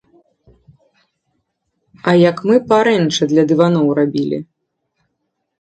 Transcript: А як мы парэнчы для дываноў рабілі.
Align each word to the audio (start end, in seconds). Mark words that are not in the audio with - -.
А 2.11 2.15
як 2.29 2.37
мы 2.53 2.57
парэнчы 2.71 3.23
для 3.33 3.43
дываноў 3.53 3.87
рабілі. 4.01 4.39